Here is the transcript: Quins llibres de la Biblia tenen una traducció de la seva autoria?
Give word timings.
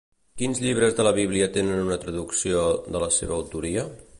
Quins 0.41 0.61
llibres 0.63 0.95
de 0.99 1.05
la 1.07 1.11
Biblia 1.17 1.49
tenen 1.57 1.81
una 1.83 1.99
traducció 2.07 2.65
de 2.97 3.03
la 3.05 3.11
seva 3.19 3.37
autoria? 3.41 3.85